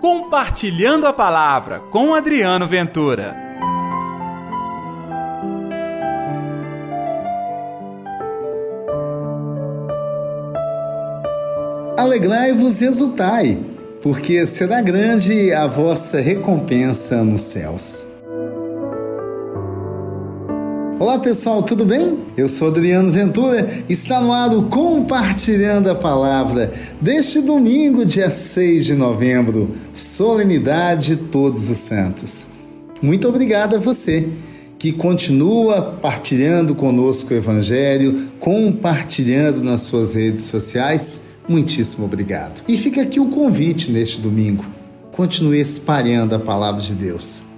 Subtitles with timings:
[0.00, 3.36] Compartilhando a Palavra com Adriano Ventura.
[11.98, 13.62] Alegrai-vos e exultai,
[14.00, 18.19] porque será grande a vossa recompensa nos céus.
[21.00, 22.18] Olá pessoal, tudo bem?
[22.36, 28.84] Eu sou Adriano Ventura, está no ar o Compartilhando a Palavra deste domingo, dia 6
[28.84, 32.48] de novembro, solenidade de Todos os Santos.
[33.00, 34.28] Muito obrigado a você
[34.78, 41.22] que continua partilhando conosco o Evangelho, compartilhando nas suas redes sociais.
[41.48, 42.60] Muitíssimo obrigado.
[42.68, 44.66] E fica aqui o convite neste domingo.
[45.12, 47.48] Continue espalhando a palavra de Deus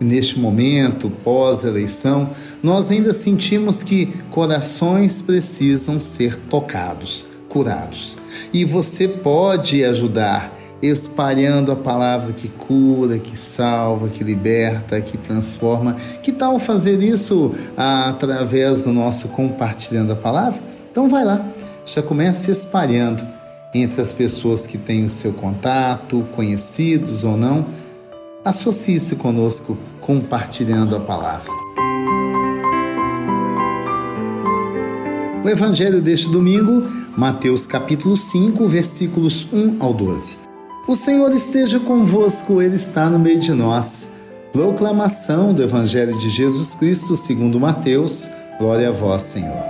[0.00, 2.30] neste momento, pós-eleição,
[2.62, 8.18] nós ainda sentimos que corações precisam ser tocados, curados.
[8.52, 15.94] E você pode ajudar espalhando a palavra que cura, que salva, que liberta, que transforma.
[16.22, 20.60] Que tal fazer isso através do nosso compartilhando a palavra?
[20.90, 21.44] Então vai lá,
[21.84, 23.26] já comece espalhando
[23.74, 27.85] entre as pessoas que têm o seu contato, conhecidos ou não
[28.46, 31.52] Associe-se conosco compartilhando a palavra.
[35.44, 36.84] O evangelho deste domingo,
[37.16, 40.36] Mateus capítulo 5, versículos 1 ao 12.
[40.86, 44.10] O Senhor esteja convosco, ele está no meio de nós.
[44.52, 48.30] Proclamação do evangelho de Jesus Cristo, segundo Mateus.
[48.60, 49.64] Glória a vós, Senhor.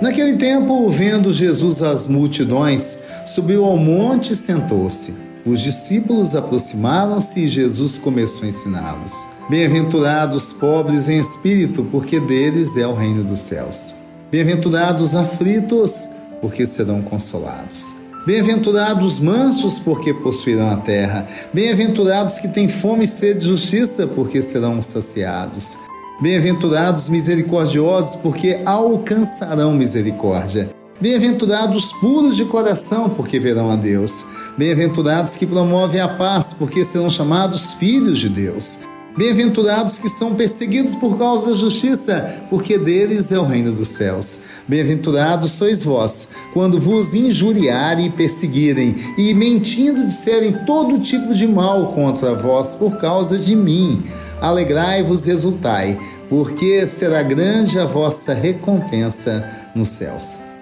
[0.00, 5.23] Naquele tempo, vendo Jesus as multidões, subiu ao monte e sentou-se.
[5.46, 9.28] Os discípulos aproximaram-se e Jesus começou a ensiná-los.
[9.50, 13.94] Bem-aventurados pobres em espírito, porque deles é o reino dos céus.
[14.30, 16.08] Bem-aventurados aflitos,
[16.40, 17.96] porque serão consolados.
[18.26, 21.26] Bem-aventurados mansos, porque possuirão a terra.
[21.52, 25.76] Bem-aventurados que têm fome e sede de justiça, porque serão saciados.
[26.22, 30.73] Bem-aventurados misericordiosos, porque alcançarão misericórdia.
[31.00, 34.24] Bem-aventurados puros de coração, porque verão a Deus.
[34.56, 38.78] Bem-aventurados que promovem a paz, porque serão chamados filhos de Deus.
[39.16, 44.40] Bem-aventurados que são perseguidos por causa da justiça, porque deles é o reino dos céus.
[44.68, 51.88] Bem-aventurados sois vós, quando vos injuriarem e perseguirem, e mentindo disserem todo tipo de mal
[51.88, 54.00] contra vós por causa de mim.
[54.40, 59.44] Alegrai-vos e exultai, porque será grande a vossa recompensa
[59.74, 60.53] nos céus.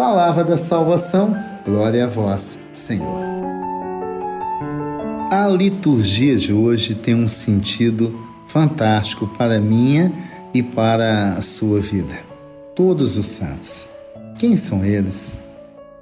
[0.00, 3.20] Palavra da salvação, glória a vós, Senhor.
[5.30, 10.10] A liturgia de hoje tem um sentido fantástico para a minha
[10.54, 12.18] e para a sua vida.
[12.74, 13.90] Todos os santos.
[14.38, 15.38] Quem são eles?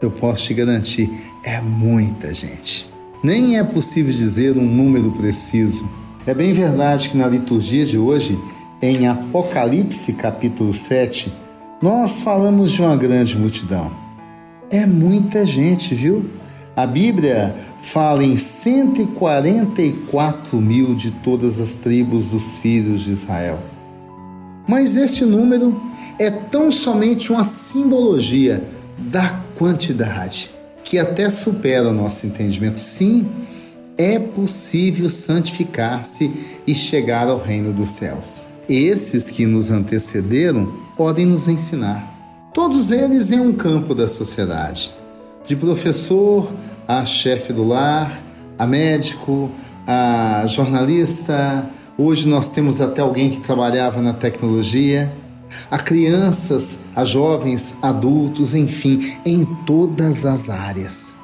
[0.01, 1.11] Eu posso te garantir,
[1.45, 2.89] é muita gente.
[3.21, 5.91] Nem é possível dizer um número preciso.
[6.25, 8.39] É bem verdade que na liturgia de hoje,
[8.81, 11.48] em Apocalipse capítulo 7,
[11.81, 13.93] nós falamos de uma grande multidão.
[14.69, 16.29] É muita gente, viu?
[16.75, 23.59] A Bíblia fala em 144 mil de todas as tribos dos filhos de Israel.
[24.67, 25.81] Mas este número
[26.19, 28.63] é tão somente uma simbologia
[28.99, 32.81] da quantidade que até supera o nosso entendimento.
[32.81, 33.27] Sim,
[33.97, 38.49] é possível santificar-se e chegar ao reino dos céus.
[38.69, 42.51] Esses que nos antecederam podem nos ensinar.
[42.53, 44.93] Todos eles em um campo da sociedade,
[45.47, 46.53] de professor
[46.89, 48.21] a chefe do lar,
[48.59, 49.51] a médico,
[49.87, 51.71] a jornalista.
[51.97, 55.15] Hoje nós temos até alguém que trabalhava na tecnologia,
[55.71, 61.17] a crianças, a jovens, adultos, enfim, em todas as áreas.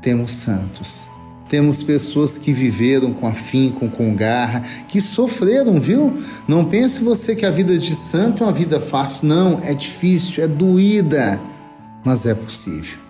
[0.00, 1.19] Temos santos
[1.50, 6.16] temos pessoas que viveram com afinco, com garra, que sofreram, viu?
[6.46, 9.26] Não pense você que a vida de santo é uma vida fácil.
[9.26, 11.40] Não, é difícil, é doída,
[12.04, 13.00] mas é possível.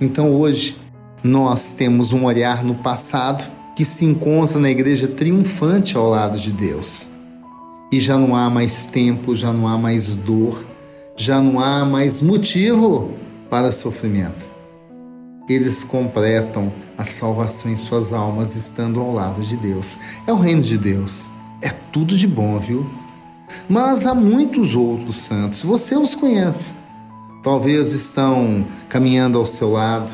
[0.00, 0.76] Então hoje
[1.22, 6.50] nós temos um olhar no passado que se encontra na igreja triunfante ao lado de
[6.50, 7.10] Deus.
[7.92, 10.66] E já não há mais tempo, já não há mais dor,
[11.16, 13.12] já não há mais motivo
[13.48, 14.57] para sofrimento
[15.48, 19.98] eles completam a salvação em suas almas estando ao lado de Deus.
[20.26, 21.30] É o reino de Deus.
[21.62, 22.88] É tudo de bom, viu?
[23.68, 26.72] Mas há muitos outros santos, você os conhece.
[27.42, 30.12] Talvez estão caminhando ao seu lado,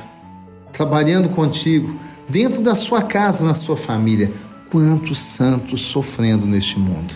[0.73, 1.97] trabalhando contigo,
[2.29, 4.31] dentro da sua casa, na sua família.
[4.71, 7.15] Quantos santos sofrendo neste mundo.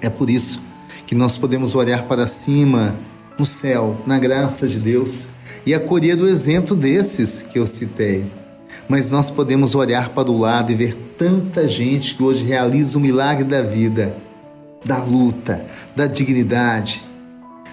[0.00, 0.62] É por isso
[1.06, 2.96] que nós podemos olhar para cima
[3.38, 5.28] no céu, na graça de Deus
[5.66, 8.30] e acolher o exemplo desses que eu citei.
[8.88, 13.00] Mas nós podemos olhar para o lado e ver tanta gente que hoje realiza o
[13.00, 14.16] milagre da vida,
[14.84, 15.64] da luta,
[15.94, 17.04] da dignidade,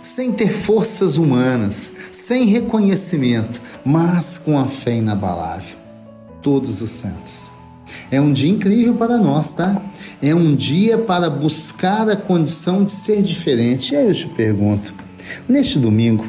[0.01, 5.77] sem ter forças humanas, sem reconhecimento, mas com a fé inabalável.
[6.41, 7.51] Todos os santos.
[8.09, 9.81] É um dia incrível para nós, tá?
[10.21, 13.93] É um dia para buscar a condição de ser diferente.
[13.93, 14.93] E aí eu te pergunto,
[15.47, 16.25] neste domingo,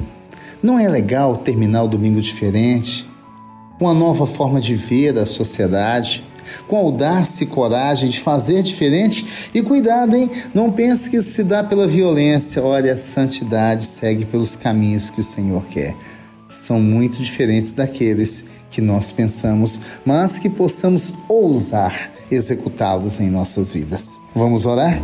[0.62, 3.08] não é legal terminar o domingo diferente?
[3.78, 6.24] Com a nova forma de ver a sociedade,
[6.68, 9.50] com audácia e coragem de fazer diferente.
[9.54, 10.30] E cuidado, hein?
[10.54, 12.62] Não pense que isso se dá pela violência.
[12.62, 15.96] Olha, a santidade segue pelos caminhos que o Senhor quer.
[16.48, 24.18] São muito diferentes daqueles que nós pensamos, mas que possamos ousar executá-los em nossas vidas.
[24.34, 24.98] Vamos orar?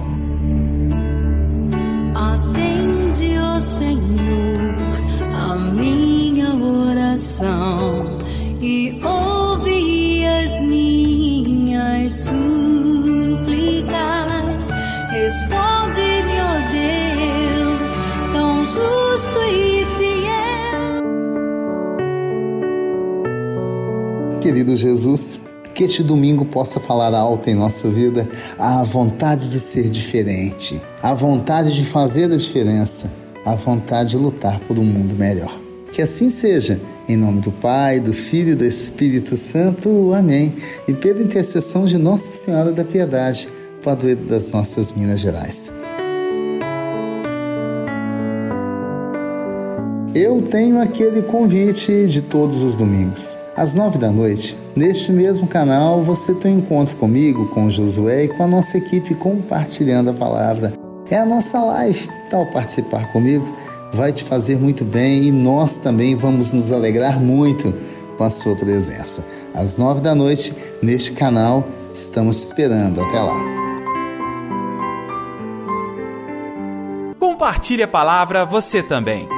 [24.49, 25.39] Querido Jesus,
[25.75, 28.27] que este domingo possa falar alto em nossa vida
[28.59, 33.13] a vontade de ser diferente, a vontade de fazer a diferença,
[33.45, 35.55] a vontade de lutar por um mundo melhor.
[35.93, 40.15] Que assim seja, em nome do Pai, do Filho e do Espírito Santo.
[40.15, 40.55] Amém.
[40.89, 43.51] E pela intercessão de Nossa Senhora da Piedade,
[43.83, 45.75] padroeira das nossas Minas Gerais.
[50.15, 53.39] Eu tenho aquele convite de todos os domingos.
[53.55, 58.29] Às nove da noite, neste mesmo canal, você tem um encontro comigo, com Josué e
[58.29, 60.73] com a nossa equipe compartilhando a palavra.
[61.11, 62.09] É a nossa live.
[62.31, 63.55] Tal participar comigo
[63.93, 67.75] vai te fazer muito bem e nós também vamos nos alegrar muito
[68.17, 69.25] com a sua presença.
[69.55, 73.03] Às nove da noite, neste canal, estamos te esperando.
[73.03, 73.39] Até lá.
[77.19, 79.38] Compartilhe a palavra você também.